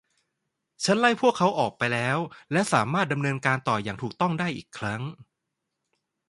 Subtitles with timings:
[0.83, 2.17] ฉันไล่พวกเขาออกไปแล้ว
[2.51, 5.01] และสามารถดำเนินการต่ออย่างถูกต้องได้อีกครั้ง